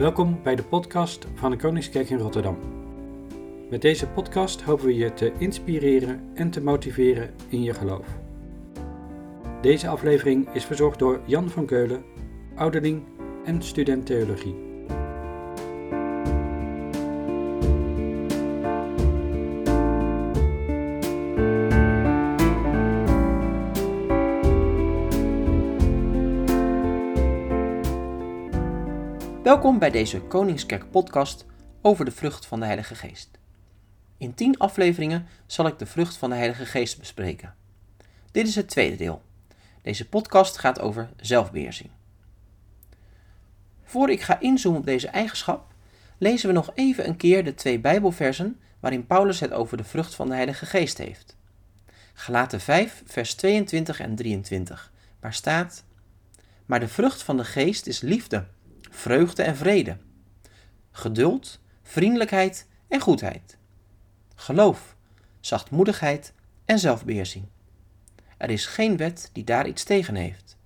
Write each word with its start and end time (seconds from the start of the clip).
Welkom 0.00 0.42
bij 0.42 0.56
de 0.56 0.62
podcast 0.62 1.26
van 1.34 1.50
de 1.50 1.56
Koningskerk 1.56 2.10
in 2.10 2.18
Rotterdam. 2.18 2.58
Met 3.70 3.82
deze 3.82 4.08
podcast 4.08 4.62
hopen 4.62 4.86
we 4.86 4.94
je 4.94 5.14
te 5.14 5.32
inspireren 5.38 6.30
en 6.34 6.50
te 6.50 6.62
motiveren 6.62 7.34
in 7.48 7.62
je 7.62 7.74
geloof. 7.74 8.06
Deze 9.62 9.88
aflevering 9.88 10.48
is 10.52 10.64
verzorgd 10.64 10.98
door 10.98 11.20
Jan 11.26 11.48
van 11.50 11.66
Keulen, 11.66 12.04
ouderling 12.54 13.02
en 13.44 13.62
student 13.62 14.06
theologie. 14.06 14.69
Welkom 29.50 29.78
bij 29.78 29.90
deze 29.90 30.20
Koningskerk 30.20 30.90
podcast 30.90 31.46
over 31.82 32.04
de 32.04 32.10
vrucht 32.10 32.46
van 32.46 32.60
de 32.60 32.66
Heilige 32.66 32.94
Geest. 32.94 33.30
In 34.16 34.34
tien 34.34 34.58
afleveringen 34.58 35.26
zal 35.46 35.66
ik 35.66 35.78
de 35.78 35.86
vrucht 35.86 36.16
van 36.16 36.30
de 36.30 36.36
Heilige 36.36 36.66
Geest 36.66 36.98
bespreken. 36.98 37.54
Dit 38.30 38.46
is 38.46 38.54
het 38.54 38.68
tweede 38.68 38.96
deel. 38.96 39.22
Deze 39.82 40.08
podcast 40.08 40.58
gaat 40.58 40.80
over 40.80 41.10
zelfbeheersing. 41.16 41.90
Voor 43.84 44.10
ik 44.10 44.20
ga 44.20 44.40
inzoomen 44.40 44.80
op 44.80 44.86
deze 44.86 45.08
eigenschap, 45.08 45.74
lezen 46.18 46.48
we 46.48 46.54
nog 46.54 46.70
even 46.74 47.08
een 47.08 47.16
keer 47.16 47.44
de 47.44 47.54
twee 47.54 47.78
Bijbelversen 47.78 48.60
waarin 48.80 49.06
Paulus 49.06 49.40
het 49.40 49.52
over 49.52 49.76
de 49.76 49.84
vrucht 49.84 50.14
van 50.14 50.28
de 50.28 50.34
Heilige 50.34 50.66
Geest 50.66 50.98
heeft. 50.98 51.36
Galaten 52.12 52.60
5, 52.60 53.02
vers 53.06 53.34
22 53.34 54.00
en 54.00 54.14
23, 54.14 54.92
waar 55.20 55.34
staat: 55.34 55.84
Maar 56.66 56.80
de 56.80 56.88
vrucht 56.88 57.22
van 57.22 57.36
de 57.36 57.44
Geest 57.44 57.86
is 57.86 58.00
liefde 58.00 58.46
vreugde 58.90 59.42
en 59.42 59.56
vrede, 59.56 59.96
geduld, 60.90 61.60
vriendelijkheid 61.82 62.66
en 62.88 63.00
goedheid, 63.00 63.58
geloof, 64.34 64.96
zachtmoedigheid 65.40 66.32
en 66.64 66.78
zelfbeheersing. 66.78 67.44
Er 68.36 68.50
is 68.50 68.66
geen 68.66 68.96
wet 68.96 69.30
die 69.32 69.44
daar 69.44 69.66
iets 69.66 69.84
tegen 69.84 70.14
heeft. 70.14 70.58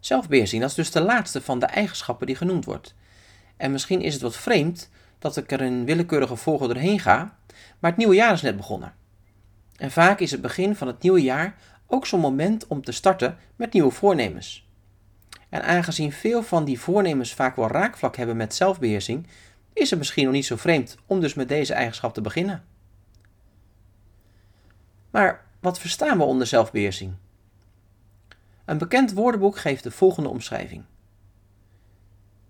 Zelfbeheersing, 0.00 0.60
dat 0.60 0.70
is 0.70 0.76
dus 0.76 0.90
de 0.90 1.00
laatste 1.00 1.40
van 1.42 1.58
de 1.58 1.66
eigenschappen 1.66 2.26
die 2.26 2.36
genoemd 2.36 2.64
wordt. 2.64 2.94
En 3.56 3.72
misschien 3.72 4.00
is 4.00 4.12
het 4.12 4.22
wat 4.22 4.36
vreemd 4.36 4.90
dat 5.18 5.36
ik 5.36 5.52
er 5.52 5.60
in 5.60 5.84
willekeurige 5.84 6.36
volgorde 6.36 6.74
doorheen 6.74 7.00
ga, 7.00 7.38
maar 7.78 7.90
het 7.90 7.96
nieuwe 7.96 8.14
jaar 8.14 8.32
is 8.32 8.42
net 8.42 8.56
begonnen. 8.56 8.94
En 9.76 9.90
vaak 9.90 10.20
is 10.20 10.30
het 10.30 10.40
begin 10.40 10.76
van 10.76 10.86
het 10.86 11.02
nieuwe 11.02 11.22
jaar 11.22 11.56
ook 11.86 12.06
zo'n 12.06 12.20
moment 12.20 12.66
om 12.66 12.82
te 12.82 12.92
starten 12.92 13.38
met 13.56 13.72
nieuwe 13.72 13.90
voornemens. 13.90 14.67
En 15.48 15.62
aangezien 15.62 16.12
veel 16.12 16.42
van 16.42 16.64
die 16.64 16.80
voornemens 16.80 17.34
vaak 17.34 17.56
wel 17.56 17.68
raakvlak 17.68 18.16
hebben 18.16 18.36
met 18.36 18.54
zelfbeheersing, 18.54 19.26
is 19.72 19.90
het 19.90 19.98
misschien 19.98 20.24
nog 20.24 20.32
niet 20.32 20.46
zo 20.46 20.56
vreemd 20.56 20.96
om 21.06 21.20
dus 21.20 21.34
met 21.34 21.48
deze 21.48 21.74
eigenschap 21.74 22.14
te 22.14 22.20
beginnen. 22.20 22.64
Maar 25.10 25.44
wat 25.60 25.80
verstaan 25.80 26.18
we 26.18 26.24
onder 26.24 26.46
zelfbeheersing? 26.46 27.14
Een 28.64 28.78
bekend 28.78 29.12
woordenboek 29.12 29.58
geeft 29.58 29.82
de 29.82 29.90
volgende 29.90 30.28
omschrijving: 30.28 30.84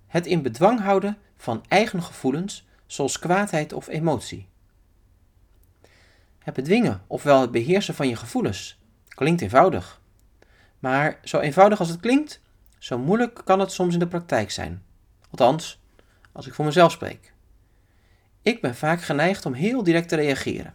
Het 0.07 0.27
in 0.27 0.43
bedwang 0.43 0.81
houden 0.81 1.19
van 1.37 1.65
eigen 1.69 2.03
gevoelens, 2.03 2.67
zoals 2.87 3.19
kwaadheid 3.19 3.73
of 3.73 3.89
emotie. 3.89 4.49
Het 6.39 6.55
bedwingen, 6.55 7.03
ofwel 7.07 7.41
het 7.41 7.51
beheersen 7.51 7.95
van 7.95 8.09
je 8.09 8.17
gevoelens, 8.17 8.79
klinkt 9.09 9.41
eenvoudig. 9.41 10.01
Maar 10.79 11.19
zo 11.25 11.39
eenvoudig 11.39 11.79
als 11.79 11.89
het 11.89 12.01
klinkt, 12.01 12.41
zo 12.79 12.99
moeilijk 12.99 13.41
kan 13.45 13.61
het 13.61 13.73
soms 13.73 13.93
in 13.93 13.99
de 13.99 14.07
praktijk 14.07 14.51
zijn. 14.51 14.83
Althans, 15.31 15.81
als 16.33 16.47
ik 16.47 16.55
voor 16.55 16.65
mezelf 16.65 16.93
spreek. 16.93 17.33
Ik 18.43 18.61
ben 18.61 18.75
vaak 18.75 19.03
geneigd 19.03 19.47
om 19.47 19.53
heel 19.53 19.83
direct 19.83 20.09
te 20.09 20.17
reageren. 20.17 20.75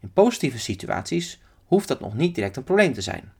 In 0.00 0.12
positieve 0.12 0.58
situaties 0.58 1.40
hoeft 1.64 1.88
dat 1.88 2.00
nog 2.00 2.14
niet 2.14 2.34
direct 2.34 2.56
een 2.56 2.64
probleem 2.64 2.92
te 2.92 3.00
zijn. 3.00 3.32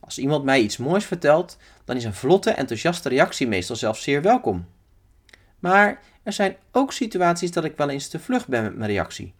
Als 0.00 0.18
iemand 0.18 0.44
mij 0.44 0.60
iets 0.60 0.76
moois 0.76 1.04
vertelt, 1.04 1.56
dan 1.84 1.96
is 1.96 2.04
een 2.04 2.14
vlotte, 2.14 2.50
enthousiaste 2.50 3.08
reactie 3.08 3.46
meestal 3.48 3.76
zelfs 3.76 4.02
zeer 4.02 4.22
welkom. 4.22 4.66
Maar 5.58 6.00
er 6.22 6.32
zijn 6.32 6.56
ook 6.72 6.92
situaties 6.92 7.50
dat 7.50 7.64
ik 7.64 7.76
wel 7.76 7.88
eens 7.88 8.08
te 8.08 8.18
vlug 8.18 8.48
ben 8.48 8.62
met 8.62 8.76
mijn 8.76 8.90
reactie. 8.90 9.34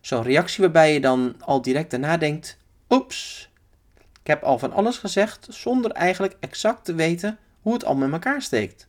Zo'n 0.00 0.22
reactie 0.22 0.62
waarbij 0.62 0.92
je 0.92 1.00
dan 1.00 1.34
al 1.40 1.62
direct 1.62 1.90
daarna 1.90 2.16
denkt: 2.16 2.58
oeps, 2.88 3.50
ik 4.24 4.30
heb 4.30 4.42
al 4.42 4.58
van 4.58 4.72
alles 4.72 4.98
gezegd 4.98 5.46
zonder 5.50 5.90
eigenlijk 5.90 6.36
exact 6.40 6.84
te 6.84 6.94
weten 6.94 7.38
hoe 7.60 7.72
het 7.72 7.84
al 7.84 7.94
met 7.94 8.12
elkaar 8.12 8.42
steekt. 8.42 8.88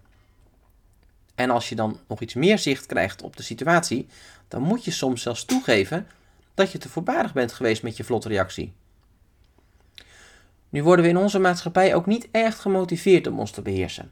En 1.36 1.50
als 1.50 1.70
je 1.70 1.76
dan 1.76 2.00
nog 2.08 2.22
iets 2.22 2.34
meer 2.34 2.60
zicht 2.60 2.86
krijgt 2.86 3.22
op 3.22 3.38
de 3.38 3.44
situatie, 3.44 4.08
dan 4.48 4.62
moet 4.62 4.86
je 4.86 4.92
soms 4.92 5.22
zelfs 5.22 5.46
toegeven 5.46 6.08
dat 6.54 6.72
je 6.72 6.78
te 6.78 6.90
voorbarig 6.90 7.34
bent 7.34 7.54
geweest 7.54 7.84
met 7.84 7.98
je 7.98 8.04
vlotte 8.04 8.28
reactie. 8.28 8.74
Nu 10.70 10.84
worden 10.84 11.06
we 11.06 11.12
in 11.12 11.18
onze 11.18 11.40
maatschappij 11.40 11.96
ook 11.96 12.06
niet 12.06 12.28
erg 12.32 12.62
gemotiveerd 12.62 13.28
om 13.28 13.40
ons 13.40 13.52
te 13.52 13.62
beheersen. 13.62 14.12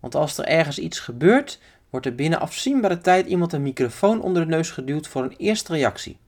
Want 0.00 0.14
als 0.14 0.38
er 0.38 0.44
ergens 0.44 0.78
iets 0.78 0.98
gebeurt, 0.98 1.60
wordt 1.90 2.06
er 2.06 2.14
binnen 2.14 2.40
afzienbare 2.40 2.98
tijd 2.98 3.26
iemand 3.26 3.52
een 3.52 3.62
microfoon 3.62 4.20
onder 4.20 4.42
de 4.42 4.48
neus 4.48 4.70
geduwd 4.70 5.06
voor 5.06 5.22
een 5.22 5.36
eerste 5.36 5.72
reactie. 5.72 6.18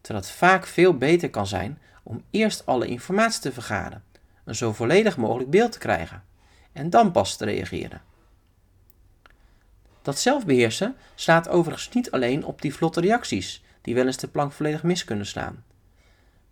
Terwijl 0.00 0.24
het 0.24 0.34
vaak 0.34 0.66
veel 0.66 0.96
beter 0.96 1.30
kan 1.30 1.46
zijn 1.46 1.78
om 2.10 2.24
eerst 2.30 2.66
alle 2.66 2.86
informatie 2.86 3.40
te 3.40 3.52
vergaren, 3.52 4.04
een 4.44 4.54
zo 4.54 4.72
volledig 4.72 5.16
mogelijk 5.16 5.50
beeld 5.50 5.72
te 5.72 5.78
krijgen 5.78 6.24
en 6.72 6.90
dan 6.90 7.10
pas 7.10 7.36
te 7.36 7.44
reageren. 7.44 8.02
Dat 10.02 10.18
zelfbeheersen 10.18 10.96
slaat 11.14 11.48
overigens 11.48 11.88
niet 11.92 12.10
alleen 12.10 12.44
op 12.44 12.62
die 12.62 12.74
vlotte 12.74 13.00
reacties, 13.00 13.64
die 13.80 13.94
wel 13.94 14.06
eens 14.06 14.16
de 14.16 14.28
plank 14.28 14.52
volledig 14.52 14.82
mis 14.82 15.04
kunnen 15.04 15.26
slaan, 15.26 15.64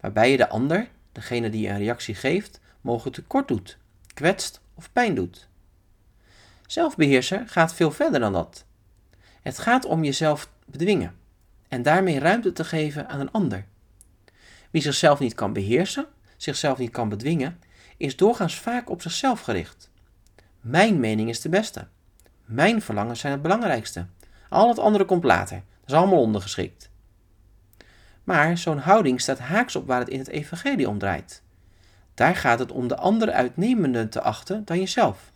waarbij 0.00 0.30
je 0.30 0.36
de 0.36 0.48
ander, 0.48 0.88
degene 1.12 1.50
die 1.50 1.68
een 1.68 1.78
reactie 1.78 2.14
geeft, 2.14 2.60
mogelijk 2.80 3.16
tekort 3.16 3.48
doet, 3.48 3.78
kwetst 4.14 4.60
of 4.74 4.92
pijn 4.92 5.14
doet. 5.14 5.48
Zelfbeheersen 6.66 7.48
gaat 7.48 7.74
veel 7.74 7.90
verder 7.90 8.20
dan 8.20 8.32
dat. 8.32 8.64
Het 9.42 9.58
gaat 9.58 9.84
om 9.84 10.04
jezelf 10.04 10.50
bedwingen 10.66 11.16
en 11.68 11.82
daarmee 11.82 12.18
ruimte 12.18 12.52
te 12.52 12.64
geven 12.64 13.08
aan 13.08 13.20
een 13.20 13.32
ander. 13.32 13.66
Wie 14.70 14.82
zichzelf 14.82 15.18
niet 15.18 15.34
kan 15.34 15.52
beheersen, 15.52 16.06
zichzelf 16.36 16.78
niet 16.78 16.90
kan 16.90 17.08
bedwingen, 17.08 17.60
is 17.96 18.16
doorgaans 18.16 18.54
vaak 18.54 18.90
op 18.90 19.02
zichzelf 19.02 19.40
gericht. 19.40 19.90
Mijn 20.60 21.00
mening 21.00 21.28
is 21.28 21.40
de 21.40 21.48
beste. 21.48 21.86
Mijn 22.44 22.82
verlangens 22.82 23.20
zijn 23.20 23.32
het 23.32 23.42
belangrijkste. 23.42 24.06
Al 24.48 24.68
het 24.68 24.78
andere 24.78 25.04
komt 25.04 25.24
later. 25.24 25.56
Dat 25.80 25.88
is 25.88 25.94
allemaal 25.94 26.20
ondergeschikt. 26.20 26.90
Maar 28.24 28.58
zo'n 28.58 28.78
houding 28.78 29.20
staat 29.20 29.38
haaks 29.38 29.76
op 29.76 29.86
waar 29.86 29.98
het 30.00 30.08
in 30.08 30.18
het 30.18 30.28
evangelie 30.28 30.88
om 30.88 30.98
draait. 30.98 31.42
Daar 32.14 32.36
gaat 32.36 32.58
het 32.58 32.72
om 32.72 32.88
de 32.88 32.96
andere 32.96 33.32
uitnemender 33.32 34.08
te 34.08 34.20
achten 34.20 34.64
dan 34.64 34.78
jezelf. 34.78 35.32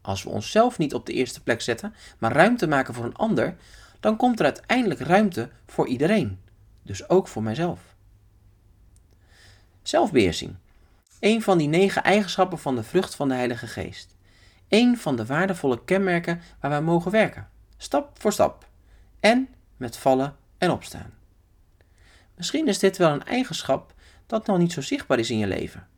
Als 0.00 0.22
we 0.22 0.28
onszelf 0.28 0.78
niet 0.78 0.94
op 0.94 1.06
de 1.06 1.12
eerste 1.12 1.42
plek 1.42 1.60
zetten, 1.60 1.94
maar 2.18 2.32
ruimte 2.32 2.66
maken 2.66 2.94
voor 2.94 3.04
een 3.04 3.16
ander, 3.16 3.56
dan 4.00 4.16
komt 4.16 4.38
er 4.38 4.44
uiteindelijk 4.44 5.00
ruimte 5.00 5.50
voor 5.66 5.86
iedereen, 5.86 6.38
dus 6.82 7.08
ook 7.08 7.28
voor 7.28 7.42
mijzelf. 7.42 7.95
Zelfbeheersing. 9.88 10.54
Een 11.20 11.42
van 11.42 11.58
die 11.58 11.68
negen 11.68 12.02
eigenschappen 12.02 12.58
van 12.58 12.74
de 12.74 12.82
vrucht 12.82 13.14
van 13.14 13.28
de 13.28 13.34
Heilige 13.34 13.66
Geest. 13.66 14.16
Een 14.68 14.98
van 14.98 15.16
de 15.16 15.26
waardevolle 15.26 15.84
kenmerken 15.84 16.40
waar 16.60 16.70
wij 16.70 16.82
mogen 16.82 17.10
werken, 17.10 17.48
stap 17.76 18.20
voor 18.20 18.32
stap. 18.32 18.68
En 19.20 19.48
met 19.76 19.96
vallen 19.96 20.36
en 20.58 20.70
opstaan. 20.70 21.14
Misschien 22.34 22.68
is 22.68 22.78
dit 22.78 22.96
wel 22.96 23.10
een 23.10 23.24
eigenschap 23.24 23.94
dat 24.26 24.46
nog 24.46 24.58
niet 24.58 24.72
zo 24.72 24.80
zichtbaar 24.80 25.18
is 25.18 25.30
in 25.30 25.38
je 25.38 25.46
leven. 25.46 25.88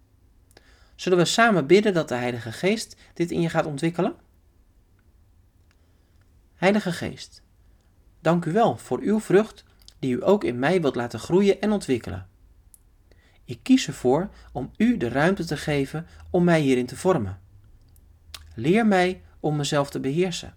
Zullen 0.94 1.18
we 1.18 1.24
samen 1.24 1.66
bidden 1.66 1.94
dat 1.94 2.08
de 2.08 2.14
Heilige 2.14 2.52
Geest 2.52 2.96
dit 3.14 3.30
in 3.30 3.40
je 3.40 3.48
gaat 3.48 3.66
ontwikkelen? 3.66 4.14
Heilige 6.54 6.92
Geest, 6.92 7.42
dank 8.20 8.44
u 8.44 8.52
wel 8.52 8.76
voor 8.76 9.00
uw 9.00 9.20
vrucht 9.20 9.64
die 9.98 10.14
u 10.14 10.24
ook 10.24 10.44
in 10.44 10.58
mij 10.58 10.80
wilt 10.80 10.96
laten 10.96 11.18
groeien 11.18 11.60
en 11.60 11.72
ontwikkelen. 11.72 12.28
Ik 13.48 13.58
kies 13.62 13.86
ervoor 13.86 14.30
om 14.52 14.70
u 14.76 14.96
de 14.96 15.08
ruimte 15.08 15.44
te 15.44 15.56
geven 15.56 16.06
om 16.30 16.44
mij 16.44 16.60
hierin 16.60 16.86
te 16.86 16.96
vormen. 16.96 17.40
Leer 18.54 18.86
mij 18.86 19.22
om 19.40 19.56
mezelf 19.56 19.90
te 19.90 20.00
beheersen. 20.00 20.54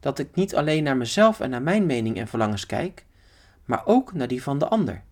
Dat 0.00 0.18
ik 0.18 0.34
niet 0.34 0.56
alleen 0.56 0.82
naar 0.82 0.96
mezelf 0.96 1.40
en 1.40 1.50
naar 1.50 1.62
mijn 1.62 1.86
mening 1.86 2.16
en 2.16 2.28
verlangens 2.28 2.66
kijk, 2.66 3.06
maar 3.64 3.86
ook 3.86 4.12
naar 4.12 4.28
die 4.28 4.42
van 4.42 4.58
de 4.58 4.68
ander. 4.68 5.02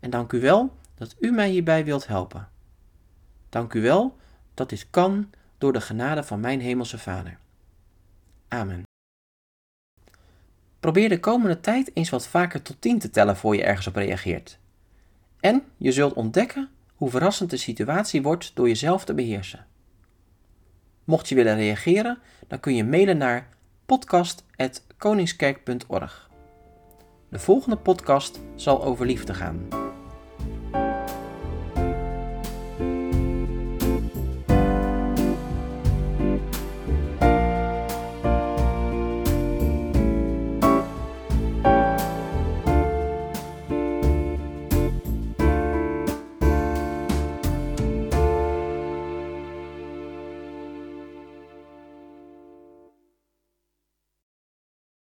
En 0.00 0.10
dank 0.10 0.32
u 0.32 0.40
wel 0.40 0.76
dat 0.94 1.16
u 1.20 1.30
mij 1.30 1.50
hierbij 1.50 1.84
wilt 1.84 2.06
helpen. 2.06 2.48
Dank 3.48 3.72
u 3.72 3.80
wel 3.80 4.16
dat 4.54 4.68
dit 4.68 4.86
kan 4.90 5.30
door 5.58 5.72
de 5.72 5.80
genade 5.80 6.22
van 6.22 6.40
mijn 6.40 6.60
Hemelse 6.60 6.98
Vader. 6.98 7.38
Amen. 8.48 8.82
Probeer 10.80 11.08
de 11.08 11.20
komende 11.20 11.60
tijd 11.60 11.90
eens 11.94 12.10
wat 12.10 12.26
vaker 12.26 12.62
tot 12.62 12.80
tien 12.80 12.98
te 12.98 13.10
tellen 13.10 13.36
voor 13.36 13.56
je 13.56 13.64
ergens 13.64 13.86
op 13.86 13.96
reageert. 13.96 14.58
En 15.40 15.62
je 15.76 15.92
zult 15.92 16.12
ontdekken 16.12 16.68
hoe 16.94 17.10
verrassend 17.10 17.50
de 17.50 17.56
situatie 17.56 18.22
wordt 18.22 18.50
door 18.54 18.68
jezelf 18.68 19.04
te 19.04 19.14
beheersen. 19.14 19.66
Mocht 21.04 21.28
je 21.28 21.34
willen 21.34 21.56
reageren, 21.56 22.18
dan 22.48 22.60
kun 22.60 22.74
je 22.74 22.84
mailen 22.84 23.18
naar 23.18 23.48
podcast.koningskerk.org. 23.86 26.30
De 27.28 27.38
volgende 27.38 27.76
podcast 27.76 28.40
zal 28.54 28.84
over 28.84 29.06
liefde 29.06 29.34
gaan. 29.34 29.85